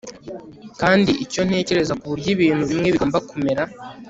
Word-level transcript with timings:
kandi 0.81 1.11
icyo 1.23 1.41
ntekereza 1.47 1.97
kuburyo 1.99 2.29
ibintu 2.35 2.63
bimwe 2.69 2.87
bigomba 2.93 3.19
kumera 3.29 3.63